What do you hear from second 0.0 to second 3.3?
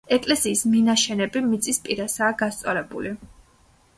ეკლესიის მინაშენები მიწის პირასაა გასწორებული.